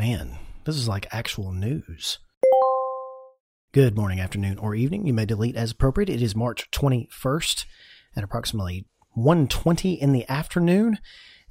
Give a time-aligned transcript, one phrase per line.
[0.00, 2.20] Man, this is like actual news.
[3.72, 5.06] Good morning, afternoon, or evening.
[5.06, 6.08] You may delete as appropriate.
[6.08, 7.66] It is March 21st
[8.16, 10.96] at approximately 1.20 in the afternoon.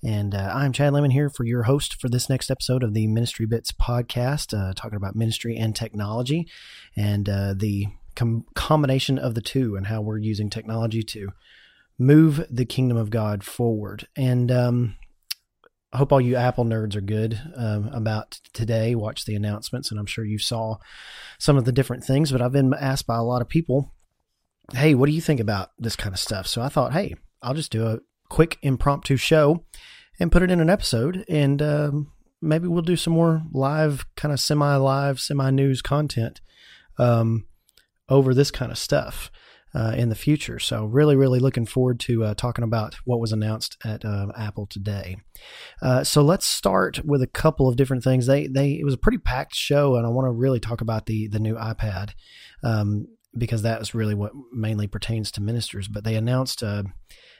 [0.03, 3.05] And uh, I'm Chad Lemon here for your host for this next episode of the
[3.05, 6.47] Ministry Bits podcast, uh, talking about ministry and technology
[6.97, 7.85] and uh, the
[8.15, 11.29] com- combination of the two and how we're using technology to
[11.99, 14.07] move the kingdom of God forward.
[14.15, 14.95] And um,
[15.91, 18.93] I hope all you Apple nerds are good um, about today.
[18.93, 20.77] Watch the announcements, and I'm sure you saw
[21.39, 22.31] some of the different things.
[22.31, 23.91] But I've been asked by a lot of people,
[24.71, 27.55] "Hey, what do you think about this kind of stuff?" So I thought, "Hey, I'll
[27.55, 27.99] just do a
[28.29, 29.65] quick impromptu show
[30.19, 34.31] and put it in an episode, and um, maybe we'll do some more live, kind
[34.31, 36.39] of semi-live, semi-news content
[36.99, 37.47] um,
[38.09, 39.31] over this kind of stuff."
[39.73, 40.59] Uh, in the future.
[40.59, 44.65] So really, really looking forward to uh, talking about what was announced at uh, Apple
[44.65, 45.17] today.
[45.81, 48.25] Uh, so let's start with a couple of different things.
[48.25, 51.05] They they it was a pretty packed show, and I want to really talk about
[51.05, 52.11] the the new iPad.
[52.63, 53.07] Um,
[53.37, 55.87] because that is really what mainly pertains to ministers.
[55.87, 56.83] But they announced uh,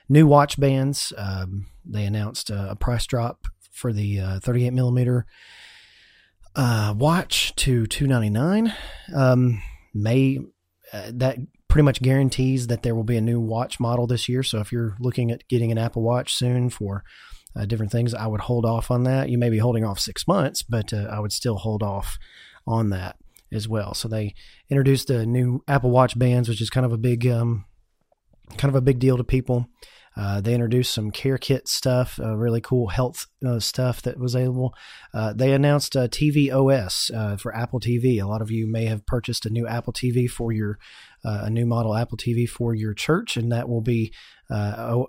[0.08, 1.12] new watch bands.
[1.18, 5.26] Um, they announced uh, a price drop for the 38 millimeter
[6.56, 8.72] watch to 299.
[9.14, 9.60] Um,
[9.92, 10.38] may
[10.92, 11.38] that
[11.70, 14.42] pretty much guarantees that there will be a new watch model this year.
[14.42, 17.04] So if you're looking at getting an Apple Watch soon for
[17.56, 19.30] uh, different things, I would hold off on that.
[19.30, 22.18] You may be holding off six months, but uh, I would still hold off
[22.66, 23.16] on that
[23.52, 23.94] as well.
[23.94, 24.34] So they
[24.68, 27.64] introduced the new Apple Watch bands, which is kind of a big, um,
[28.56, 29.68] kind of a big deal to people.
[30.16, 34.74] Uh, they introduced some CareKit stuff, uh, really cool health uh, stuff that was available.
[35.14, 38.20] Uh, they announced tvOS uh, for Apple TV.
[38.20, 40.78] A lot of you may have purchased a new Apple TV for your
[41.24, 44.12] uh, a new model Apple TV for your church, and that will be
[44.48, 45.04] uh,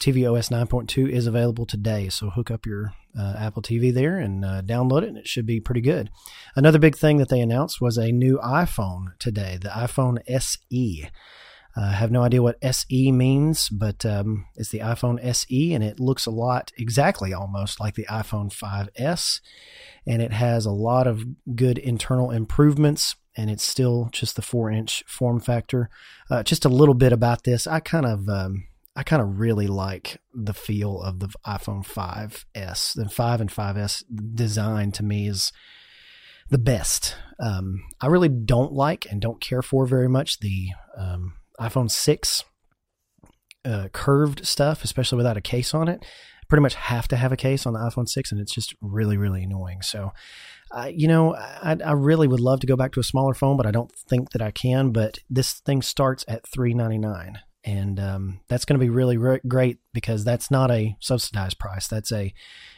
[0.00, 2.08] tvOS 9.2 is available today.
[2.08, 5.46] So hook up your uh, Apple TV there and uh, download it, and it should
[5.46, 6.10] be pretty good.
[6.56, 11.08] Another big thing that they announced was a new iPhone today, the iPhone SE.
[11.78, 16.00] I have no idea what SE means, but um, it's the iPhone SE, and it
[16.00, 19.40] looks a lot, exactly almost like the iPhone 5S.
[20.06, 21.24] And it has a lot of
[21.54, 25.88] good internal improvements and it's still just the four inch form factor.
[26.28, 27.68] Uh, just a little bit about this.
[27.68, 28.64] I kind of, um,
[28.96, 32.94] I kind of really like the feel of the iPhone 5S.
[32.94, 34.02] The 5 and 5S
[34.34, 35.52] design to me is
[36.50, 37.14] the best.
[37.38, 42.44] Um, I really don't like and don't care for very much the um, iPhone 6
[43.64, 46.04] uh, curved stuff, especially without a case on it.
[46.48, 49.18] Pretty much have to have a case on the iPhone 6, and it's just really,
[49.18, 49.82] really annoying.
[49.82, 50.12] So
[50.70, 53.56] uh, you know, I, I really would love to go back to a smaller phone,
[53.56, 54.90] but I don't think that I can.
[54.92, 59.16] But this thing starts at three ninety nine, and um, that's going to be really
[59.16, 61.88] re- great because that's not a subsidized price.
[61.88, 62.34] That's a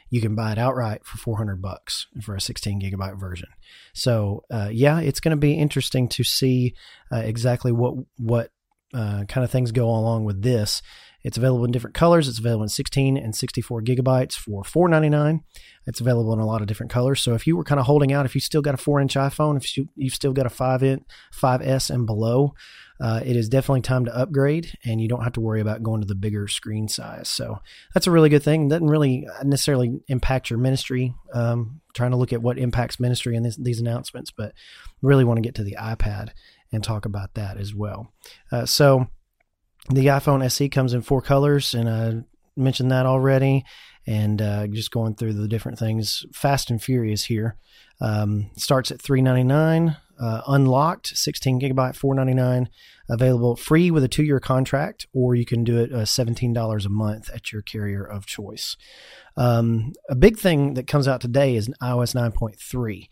[0.09, 3.49] you can buy it outright for 400 bucks for a 16 gigabyte version.
[3.95, 6.75] So uh, yeah, it's going to be interesting to see
[7.13, 8.51] uh, exactly what what
[8.95, 10.83] uh, kind of things go along with this.
[11.23, 12.29] It's available in different colors.
[12.29, 15.41] It's available in 16 and 64 gigabytes for $4.99.
[15.87, 17.21] It's available in a lot of different colors.
[17.21, 19.15] So if you were kind of holding out, if you still got a four inch
[19.15, 21.03] iPhone, if you, you've still got a five inch,
[21.35, 22.55] 5S and below,
[23.01, 26.01] uh, it is definitely time to upgrade and you don't have to worry about going
[26.01, 27.29] to the bigger screen size.
[27.29, 27.59] So
[27.95, 28.69] that's a really good thing.
[28.69, 31.15] Doesn't really necessarily impact your ministry.
[31.33, 34.53] Um, trying to look at what impacts ministry in this, these announcements, but
[35.03, 36.31] really want to get to the iPad
[36.73, 38.13] and talk about that as well.
[38.53, 39.07] Uh, so
[39.89, 42.23] the iPhone SE comes in four colors, and I
[42.57, 43.65] mentioned that already.
[44.07, 47.57] And uh, just going through the different things, fast and furious here.
[48.01, 52.69] Um, starts at three ninety nine, uh, unlocked, sixteen gigabyte, four ninety nine.
[53.09, 56.87] Available free with a two year contract, or you can do it uh, seventeen dollars
[56.87, 58.77] a month at your carrier of choice.
[59.37, 63.09] Um, a big thing that comes out today is iOS nine point three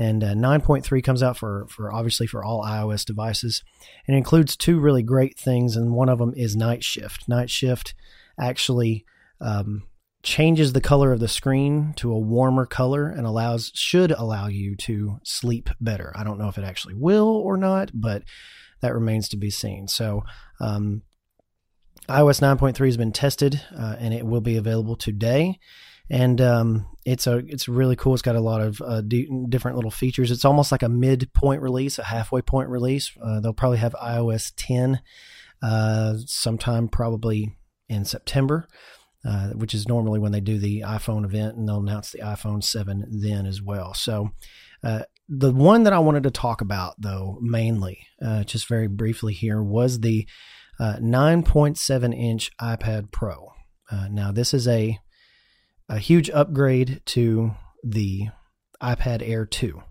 [0.00, 3.62] and uh, 9.3 comes out for for obviously for all iOS devices
[4.06, 7.94] and includes two really great things and one of them is night shift night shift
[8.38, 9.04] actually
[9.40, 9.82] um,
[10.22, 14.76] changes the color of the screen to a warmer color and allows should allow you
[14.76, 18.22] to sleep better i don't know if it actually will or not but
[18.82, 20.22] that remains to be seen so
[20.60, 21.02] um,
[22.08, 25.58] ios 9.3 has been tested uh, and it will be available today
[26.10, 28.14] and um, it's a it's really cool.
[28.14, 30.32] It's got a lot of uh, d- different little features.
[30.32, 33.12] It's almost like a midpoint release, a halfway point release.
[33.22, 35.00] Uh, they'll probably have iOS 10
[35.62, 37.56] uh, sometime probably
[37.88, 38.66] in September,
[39.24, 42.62] uh, which is normally when they do the iPhone event, and they'll announce the iPhone
[42.62, 43.94] 7 then as well.
[43.94, 44.30] So.
[44.82, 49.32] Uh, the one that I wanted to talk about, though, mainly, uh, just very briefly
[49.32, 50.26] here, was the
[50.80, 53.52] 9.7 inch iPad Pro.
[54.10, 54.98] now, this is a
[55.90, 57.50] a huge upgrade to
[57.82, 58.28] the
[58.80, 59.82] iPad Air 2.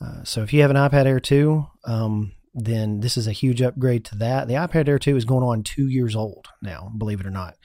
[0.00, 3.60] Uh, so if you have an iPad Air 2, um, then this is a huge
[3.60, 4.46] upgrade to that.
[4.46, 7.56] The iPad Air 2 is going on two years old now, believe it or not.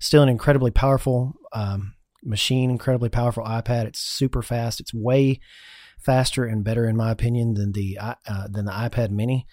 [0.00, 3.86] Still an incredibly powerful um, machine, incredibly powerful iPad.
[3.86, 4.80] It's super fast.
[4.80, 5.40] It's way
[5.98, 8.14] faster and better, in my opinion, than the uh,
[8.48, 9.46] than the iPad Mini.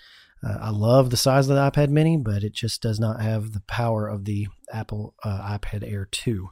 [0.45, 3.53] Uh, I love the size of the iPad Mini, but it just does not have
[3.53, 6.50] the power of the Apple uh, iPad Air 2.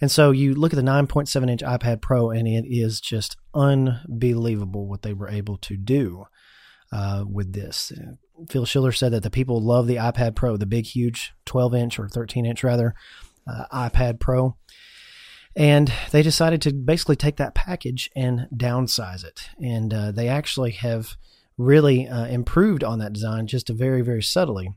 [0.00, 4.88] And so you look at the 9.7 inch iPad Pro, and it is just unbelievable
[4.88, 6.24] what they were able to do
[6.90, 7.92] uh, with this.
[8.48, 11.98] Phil Schiller said that the people love the iPad Pro, the big, huge 12 inch
[11.98, 12.94] or 13 inch rather
[13.46, 14.56] uh, iPad Pro.
[15.56, 19.48] And they decided to basically take that package and downsize it.
[19.62, 21.16] And uh, they actually have
[21.56, 24.74] really uh, improved on that design just very, very subtly.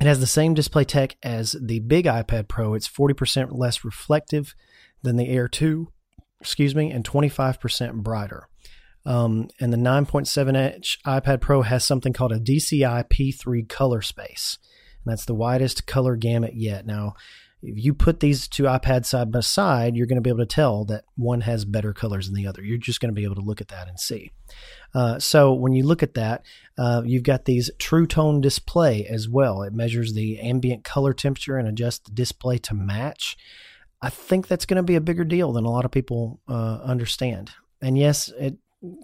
[0.00, 2.74] It has the same display tech as the big iPad Pro.
[2.74, 4.54] It's 40% less reflective
[5.02, 5.88] than the Air 2,
[6.40, 8.48] excuse me, and 25% brighter.
[9.04, 14.58] Um, and the 9.7 inch iPad Pro has something called a DCI P3 color space.
[15.04, 16.86] And that's the widest color gamut yet.
[16.86, 17.14] Now,
[17.62, 20.46] if you put these two iPads side by side, you're going to be able to
[20.46, 22.60] tell that one has better colors than the other.
[22.60, 24.32] You're just going to be able to look at that and see.
[24.94, 26.44] Uh, so when you look at that,
[26.76, 29.62] uh, you've got these true tone display as well.
[29.62, 33.36] It measures the ambient color temperature and adjusts the display to match.
[34.02, 36.80] I think that's going to be a bigger deal than a lot of people uh,
[36.82, 37.52] understand.
[37.80, 38.56] And yes, it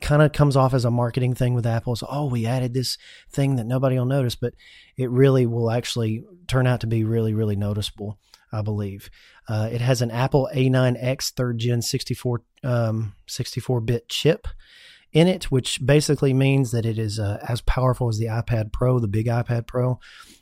[0.02, 1.96] kind of comes off as a marketing thing with Apple.
[2.08, 2.99] Oh, we added this
[3.31, 4.55] thing that nobody will notice, but
[4.96, 8.19] it really will actually turn out to be really, really noticeable.
[8.52, 9.10] I believe.
[9.48, 14.48] Uh, it has an Apple A9X third gen 64 um, 64 bit chip
[15.12, 18.98] in it, which basically means that it is uh, as powerful as the iPad Pro,
[18.98, 19.98] the big iPad Pro.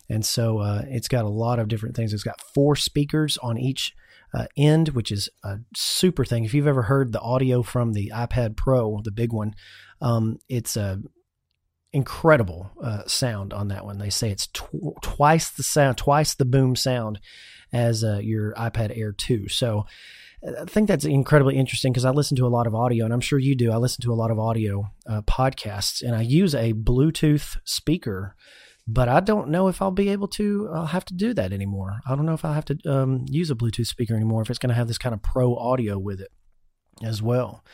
[0.09, 2.13] And so uh, it's got a lot of different things.
[2.13, 3.95] It's got four speakers on each
[4.35, 6.45] uh, end, which is a super thing.
[6.45, 9.55] If you've ever heard the audio from the iPad Pro, the big one,
[10.01, 11.01] um, it's a
[11.93, 13.99] incredible uh, sound on that one.
[13.99, 17.21] They say it's tw- twice the sound, twice the boom sound
[17.77, 19.49] as uh, your iPad Air 2.
[19.49, 19.87] So
[20.45, 23.21] I think that's incredibly interesting because I listen to a lot of audio, and I'm
[23.21, 23.73] sure you do.
[23.73, 28.37] I listen to a lot of audio uh, podcasts, and I use a Bluetooth speaker,
[28.87, 30.69] but I don't know if I'll be able to.
[30.73, 32.01] I'll have to do that anymore.
[32.09, 34.59] I don't know if I'll have to um, use a Bluetooth speaker anymore if it's
[34.59, 36.31] going to have this kind of pro audio with it
[37.03, 37.65] as well.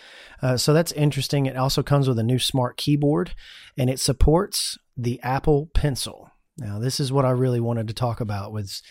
[0.40, 1.46] Uh, so that's interesting.
[1.46, 3.34] It also comes with a new smart keyboard,
[3.76, 6.30] and it supports the Apple Pencil.
[6.58, 8.82] Now, this is what I really wanted to talk about was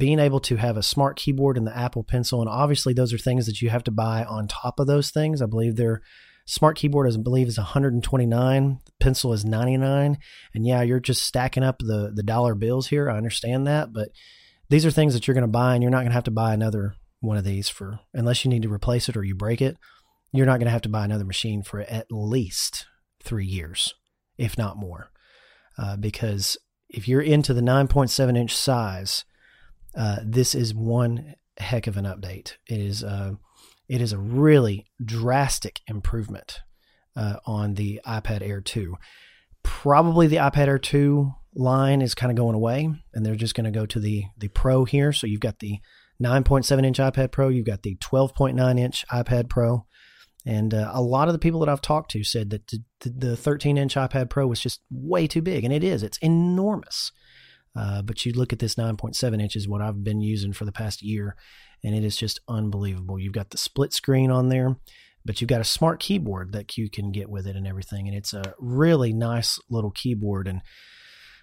[0.00, 3.18] being able to have a smart keyboard and the Apple Pencil, and obviously those are
[3.18, 5.42] things that you have to buy on top of those things.
[5.42, 6.00] I believe their
[6.46, 8.80] smart keyboard, I believe, is 129.
[8.84, 10.18] The pencil is 99.
[10.54, 13.10] And yeah, you're just stacking up the the dollar bills here.
[13.10, 14.08] I understand that, but
[14.70, 16.30] these are things that you're going to buy, and you're not going to have to
[16.30, 19.60] buy another one of these for unless you need to replace it or you break
[19.60, 19.76] it.
[20.32, 22.86] You're not going to have to buy another machine for at least
[23.22, 23.94] three years,
[24.38, 25.10] if not more,
[25.76, 26.56] uh, because
[26.88, 29.24] if you're into the 9.7 inch size
[29.96, 32.54] uh, this is one heck of an update.
[32.68, 33.32] It is uh,
[33.88, 36.60] it is a really drastic improvement
[37.16, 38.96] uh, on the iPad Air 2.
[39.62, 43.64] Probably the iPad Air 2 line is kind of going away, and they're just going
[43.64, 45.12] to go to the the Pro here.
[45.12, 45.78] So you've got the
[46.22, 49.86] 9.7 inch iPad Pro, you've got the 12.9 inch iPad Pro,
[50.46, 53.76] and uh, a lot of the people that I've talked to said that the 13
[53.76, 56.02] inch iPad Pro was just way too big, and it is.
[56.02, 57.12] It's enormous.
[57.76, 61.02] Uh, but you look at this 9.7 inches, what I've been using for the past
[61.02, 61.36] year,
[61.84, 63.18] and it is just unbelievable.
[63.18, 64.76] You've got the split screen on there,
[65.24, 68.08] but you've got a smart keyboard that you can get with it and everything.
[68.08, 70.48] And it's a really nice little keyboard.
[70.48, 70.62] And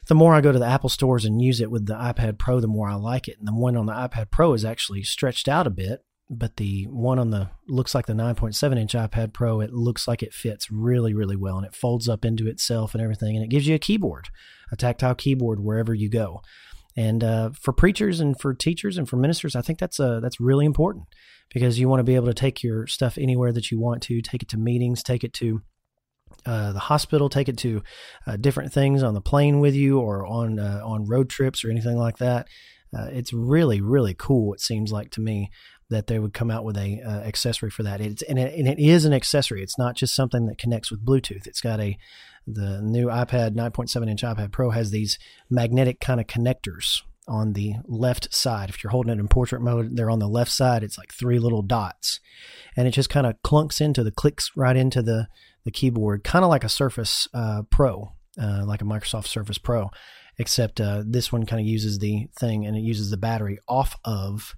[0.08, 2.60] the more I go to the Apple stores and use it with the iPad Pro,
[2.60, 3.38] the more I like it.
[3.40, 6.86] And the one on the iPad Pro is actually stretched out a bit but the
[6.86, 10.70] one on the looks like the 9.7 inch iPad Pro, it looks like it fits
[10.70, 13.36] really, really well and it folds up into itself and everything.
[13.36, 14.28] And it gives you a keyboard,
[14.72, 16.42] a tactile keyboard wherever you go.
[16.98, 20.40] And uh, for preachers and for teachers and for ministers, I think that's uh, that's
[20.40, 21.06] really important
[21.54, 24.22] because you want to be able to take your stuff anywhere that you want to,
[24.22, 25.62] take it to meetings, take it to
[26.46, 27.84] uh, the hospital, take it to
[28.26, 31.70] uh, different things on the plane with you or on uh, on road trips or
[31.70, 32.48] anything like that.
[32.98, 34.54] Uh, it's really really cool.
[34.54, 35.52] It seems like to me
[35.90, 38.02] that they would come out with a uh, accessory for that.
[38.02, 39.64] It's and it, and it is an accessory.
[39.64, 41.48] It's not just something that connects with Bluetooth.
[41.48, 41.98] It's got a
[42.46, 47.74] the new iPad 9.7 inch iPad Pro has these magnetic kind of connectors on the
[47.86, 48.70] left side.
[48.70, 50.82] If you're holding it in portrait mode, they're on the left side.
[50.82, 52.20] It's like three little dots,
[52.76, 55.28] and it just kind of clunks into the clicks right into the
[55.66, 59.90] the keyboard, kind of like a Surface uh, Pro, uh, like a Microsoft Surface Pro,
[60.38, 63.98] except uh, this one kind of uses the thing and it uses the battery off
[64.06, 64.56] of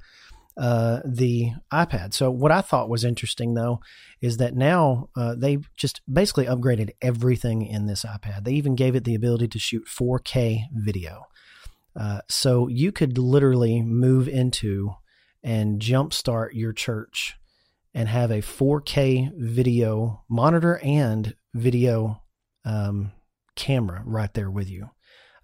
[0.59, 2.13] uh, the iPad.
[2.13, 3.79] So what I thought was interesting though
[4.21, 8.43] is that now uh, they just basically upgraded everything in this iPad.
[8.43, 11.27] They even gave it the ability to shoot 4K video.
[11.97, 14.91] Uh, so you could literally move into
[15.41, 17.35] and jumpstart your church
[17.93, 22.21] and have a 4K video monitor and video
[22.65, 23.13] um,
[23.55, 24.89] camera right there with you.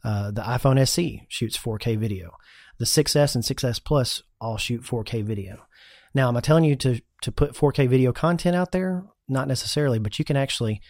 [0.04, 2.32] Uh, the iPhone SE shoots 4K video.
[2.78, 5.66] The 6S and 6S Plus all shoot 4K video.
[6.14, 9.04] Now, am I telling you to to put 4K video content out there?
[9.28, 10.82] Not necessarily, but you can actually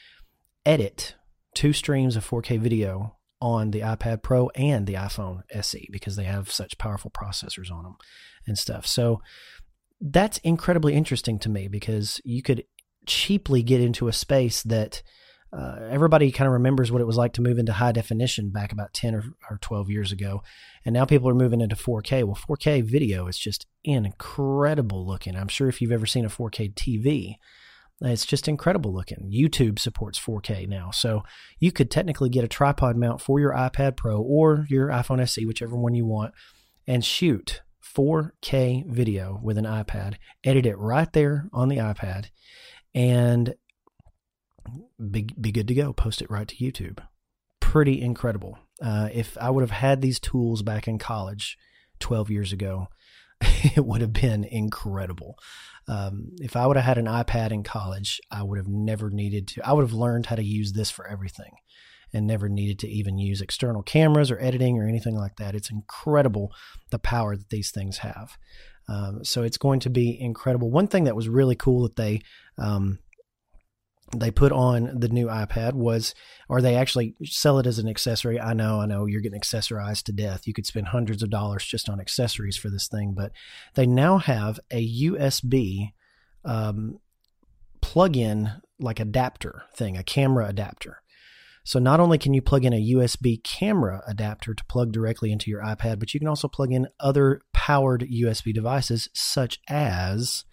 [0.65, 1.15] edit
[1.53, 6.23] two streams of 4K video on the iPad Pro and the iPhone SE because they
[6.23, 7.95] have such powerful processors on them
[8.45, 8.85] and stuff.
[8.85, 9.21] So
[10.01, 12.63] that's incredibly interesting to me because you could
[13.05, 15.03] cheaply get into a space that
[15.55, 18.73] uh, everybody kind of remembers what it was like to move into high definition back
[18.73, 20.43] about 10 or, or 12 years ago.
[20.83, 22.25] And now people are moving into 4K.
[22.25, 25.35] Well, 4K video is just incredible looking.
[25.35, 27.35] I'm sure if you've ever seen a 4K TV,
[28.01, 29.31] it's just incredible looking.
[29.33, 30.91] YouTube supports 4K now.
[30.91, 31.23] So
[31.59, 35.45] you could technically get a tripod mount for your iPad Pro or your iPhone SE,
[35.45, 36.33] whichever one you want,
[36.85, 37.61] and shoot
[37.95, 42.25] 4K video with an iPad, edit it right there on the iPad,
[42.93, 43.55] and
[45.11, 45.93] be, be good to go.
[45.93, 46.99] Post it right to YouTube.
[47.59, 48.57] Pretty incredible.
[48.81, 51.57] Uh, if I would have had these tools back in college
[51.99, 52.87] 12 years ago,
[53.41, 55.37] it would have been incredible.
[55.87, 59.47] Um, if I would have had an iPad in college, I would have never needed
[59.49, 61.51] to, I would have learned how to use this for everything
[62.13, 65.53] and never needed to even use external cameras or editing or anything like that.
[65.53, 66.51] It's incredible
[66.89, 68.37] the power that these things have.
[68.87, 70.71] Um, so it's going to be incredible.
[70.71, 72.21] One thing that was really cool that they
[72.57, 72.99] um,
[74.19, 76.13] they put on the new iPad was,
[76.49, 78.39] or they actually sell it as an accessory.
[78.39, 80.47] I know, I know you're getting accessorized to death.
[80.47, 83.31] You could spend hundreds of dollars just on accessories for this thing, but
[83.75, 85.93] they now have a USB
[86.43, 86.99] um,
[87.81, 91.01] plug in like adapter thing, a camera adapter.
[91.63, 95.49] So not only can you plug in a USB camera adapter to plug directly into
[95.49, 100.45] your iPad, but you can also plug in other powered USB devices such as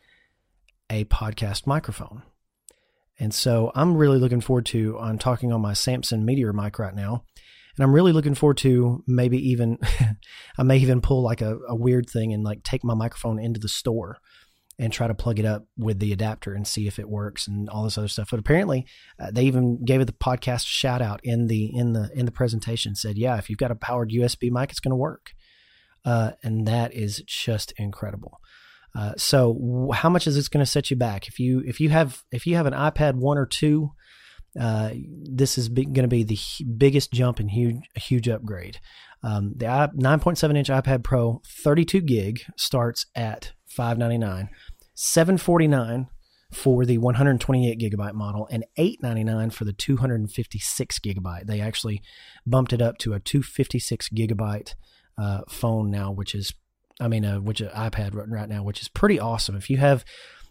[0.88, 2.22] a podcast microphone.
[3.22, 6.92] And so I'm really looking forward to I'm talking on my Samson Meteor mic right
[6.92, 7.22] now.
[7.76, 9.78] And I'm really looking forward to maybe even
[10.58, 13.60] I may even pull like a, a weird thing and like take my microphone into
[13.60, 14.18] the store
[14.76, 17.68] and try to plug it up with the adapter and see if it works and
[17.68, 18.26] all this other stuff.
[18.28, 18.86] But apparently,
[19.20, 22.32] uh, they even gave it the podcast shout out in the in the in the
[22.32, 22.96] presentation.
[22.96, 25.30] Said, yeah, if you've got a powered USB mic, it's going to work,
[26.04, 28.40] uh, and that is just incredible.
[28.94, 31.26] Uh, so, how much is this going to set you back?
[31.26, 33.92] If you if you have if you have an iPad one or two,
[34.60, 34.90] uh,
[35.22, 36.38] this is going to be the
[36.76, 38.78] biggest jump and huge huge upgrade.
[39.22, 44.48] Um, the 9.7 inch iPad Pro 32 gig starts at 599,
[44.94, 46.08] 749
[46.52, 51.46] for the 128 gigabyte model and 899 for the 256 gigabyte.
[51.46, 52.02] They actually
[52.46, 54.74] bumped it up to a 256 gigabyte
[55.16, 56.52] uh, phone now, which is
[57.02, 59.56] I mean, uh, which uh, iPad right now, which is pretty awesome.
[59.56, 60.04] If you have,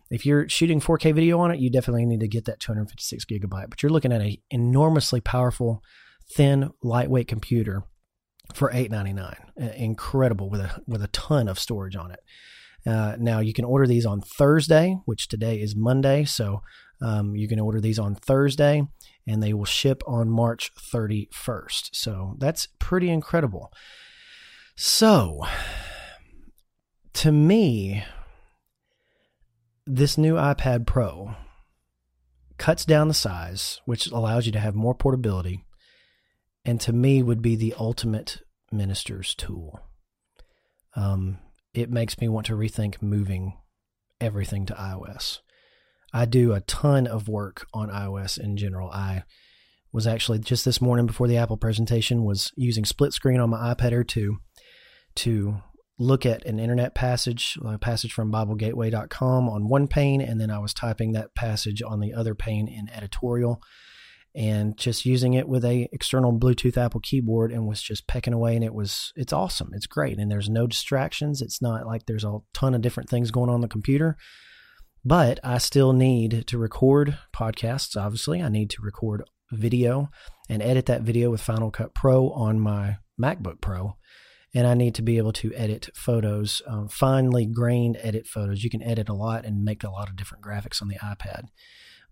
[0.10, 3.70] if you're shooting 4K video on it, you definitely need to get that 256 gigabyte.
[3.70, 5.81] But you're looking at an enormously powerful,
[6.36, 7.84] thin, lightweight computer
[8.53, 9.36] for 8.99.
[9.60, 12.20] Uh, incredible with a with a ton of storage on it.
[12.86, 16.62] Uh, now you can order these on Thursday, which today is Monday, so
[17.01, 18.84] um, you can order these on Thursday,
[19.27, 21.89] and they will ship on March 31st.
[21.93, 23.72] So that's pretty incredible.
[24.75, 25.41] So
[27.13, 28.03] to me,
[29.86, 31.36] this new iPad Pro
[32.58, 35.65] cuts down the size, which allows you to have more portability,
[36.63, 38.39] and to me would be the ultimate
[38.72, 39.80] minister's tool.
[40.96, 41.39] Um,
[41.74, 43.58] it makes me want to rethink moving
[44.20, 45.39] everything to iOS.
[46.13, 48.91] I do a ton of work on iOS in general.
[48.91, 49.24] I
[49.94, 53.74] was actually just this morning before the Apple presentation was using split screen on my
[53.74, 54.38] iPad Air 2
[55.15, 55.62] to
[56.01, 60.60] look at an internet passage, a passage from BibleGateway.com on one pane, and then I
[60.60, 63.62] was typing that passage on the other pane in editorial
[64.34, 68.55] and just using it with a external Bluetooth Apple keyboard and was just pecking away
[68.55, 69.72] and it was it's awesome.
[69.74, 71.41] It's great and there's no distractions.
[71.41, 74.17] It's not like there's a ton of different things going on the computer.
[75.03, 78.41] But I still need to record podcasts, obviously.
[78.41, 80.10] I need to record video
[80.48, 83.98] and edit that video with Final Cut Pro on my MacBook Pro
[84.53, 88.63] and I need to be able to edit photos, um, finely grained edit photos.
[88.63, 91.46] You can edit a lot and make a lot of different graphics on the iPad.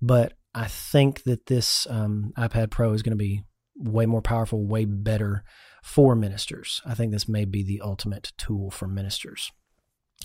[0.01, 3.43] But I think that this um, iPad Pro is going to be
[3.75, 5.43] way more powerful, way better
[5.84, 6.81] for ministers.
[6.86, 9.51] I think this may be the ultimate tool for ministers.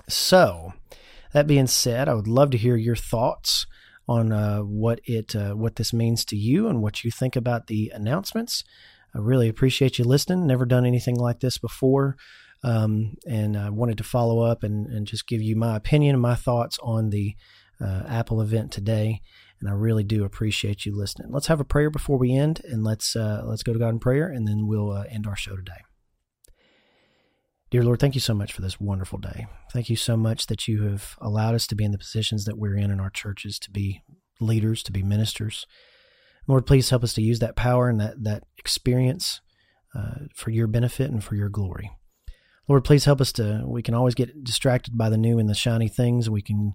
[0.08, 0.72] So,
[1.32, 3.66] that being said, I would love to hear your thoughts
[4.06, 7.66] on uh, what it uh, what this means to you and what you think about
[7.66, 8.64] the announcements.
[9.14, 10.46] I really appreciate you listening.
[10.46, 12.16] Never done anything like this before,
[12.62, 16.22] um, and I wanted to follow up and, and just give you my opinion and
[16.22, 17.36] my thoughts on the
[17.80, 19.20] uh, Apple event today.
[19.60, 21.30] And I really do appreciate you listening.
[21.30, 23.98] Let's have a prayer before we end, and let's uh, let's go to God in
[24.00, 25.82] prayer, and then we'll uh, end our show today.
[27.70, 29.46] Dear Lord, thank you so much for this wonderful day.
[29.72, 32.58] Thank you so much that you have allowed us to be in the positions that
[32.58, 34.02] we're in in our churches to be
[34.40, 35.66] leaders, to be ministers.
[36.46, 39.40] Lord, please help us to use that power and that, that experience
[39.94, 41.90] uh, for your benefit and for your glory.
[42.68, 45.54] Lord, please help us to, we can always get distracted by the new and the
[45.54, 46.30] shiny things.
[46.30, 46.72] We can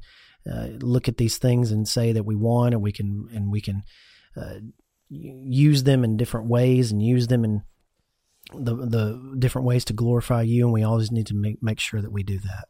[0.50, 3.62] uh, look at these things and say that we want, and we can, and we
[3.62, 3.84] can
[4.38, 4.60] uh,
[5.10, 7.64] use them in different ways and use them in
[8.54, 12.02] the the different ways to glorify you, and we always need to make make sure
[12.02, 12.68] that we do that.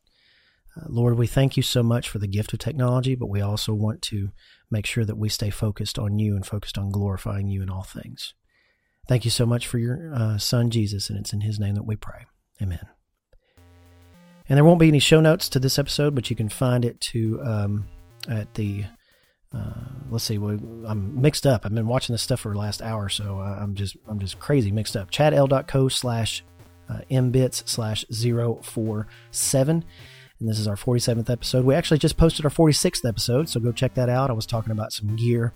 [0.88, 4.02] Lord, we thank you so much for the gift of technology, but we also want
[4.04, 4.30] to
[4.72, 7.84] make sure that we stay focused on you and focused on glorifying you in all
[7.84, 8.34] things.
[9.08, 11.86] Thank you so much for your uh, son, Jesus, and it's in his name that
[11.86, 12.26] we pray.
[12.62, 12.88] Amen.
[14.48, 17.00] And there won't be any show notes to this episode, but you can find it
[17.02, 17.88] to um,
[18.28, 18.86] at the
[19.54, 19.74] uh,
[20.12, 20.36] let's see.
[20.36, 21.66] I'm mixed up.
[21.66, 24.40] I've been watching this stuff for the last hour, so uh, I'm just I'm just
[24.40, 25.10] crazy mixed up.
[25.10, 26.44] ChadL.co slash
[26.88, 29.84] uh, mbits slash zero four seven,
[30.40, 31.66] and this is our 47th episode.
[31.66, 34.30] We actually just posted our 46th episode, so go check that out.
[34.30, 35.54] I was talking about some gear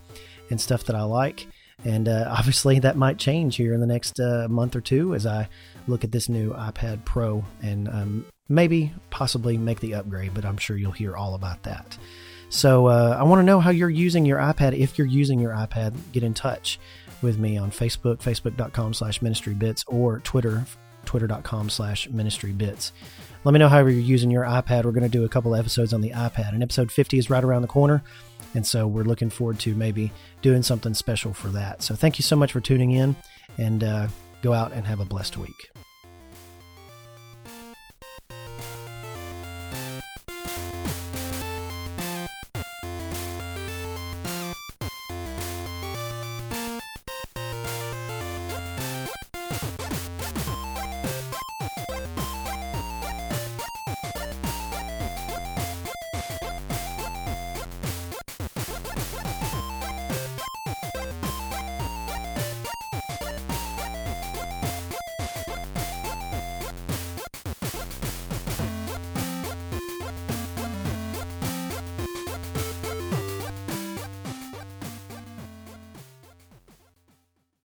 [0.50, 1.48] and stuff that I like,
[1.86, 5.25] and uh, obviously that might change here in the next uh, month or two as
[5.25, 5.48] I
[5.88, 10.34] look at this new iPad Pro and um, maybe possibly make the upgrade.
[10.34, 11.98] But I'm sure you'll hear all about that.
[12.50, 14.78] So uh, I want to know how you're using your iPad.
[14.78, 16.80] If you're using your iPad, get in touch
[17.24, 20.66] with me on Facebook, facebook.com slash ministrybits, or Twitter,
[21.06, 22.92] twitter.com slash ministrybits.
[23.46, 24.86] Let me know how you're using your iPad.
[24.86, 27.44] We're going to do a couple episodes on the iPad, and episode 50 is right
[27.44, 28.02] around the corner.
[28.54, 31.84] And so we're looking forward to maybe doing something special for that.
[31.84, 33.18] So thank you so much for tuning in,
[33.58, 34.08] and uh,
[34.44, 35.72] go out and have a blessed week.